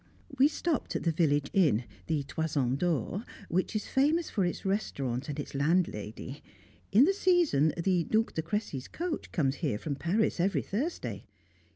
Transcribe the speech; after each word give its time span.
We 0.35 0.47
stopped 0.47 0.95
at 0.95 1.03
the 1.03 1.11
village 1.11 1.51
inn, 1.53 1.83
the 2.07 2.23
"Toison 2.23 2.75
d'Or" 2.75 3.23
which 3.49 3.75
is 3.75 3.85
famous 3.85 4.31
for 4.31 4.43
its 4.43 4.65
restaurant 4.65 5.29
and 5.29 5.39
its 5.39 5.53
landlady. 5.53 6.41
In 6.91 7.05
the 7.05 7.13
season 7.13 7.71
the 7.77 8.03
Duc 8.05 8.33
de 8.33 8.41
Cressy's 8.41 8.87
coach 8.87 9.31
comes 9.31 9.57
here 9.57 9.77
from 9.77 9.95
Paris 9.95 10.39
every 10.39 10.63
Thursday. 10.63 11.27